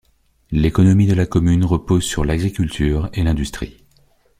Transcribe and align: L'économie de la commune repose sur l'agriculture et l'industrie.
L'économie 0.49 1.05
de 1.05 1.13
la 1.13 1.27
commune 1.27 1.63
repose 1.63 2.01
sur 2.03 2.25
l'agriculture 2.25 3.11
et 3.13 3.21
l'industrie. 3.21 3.83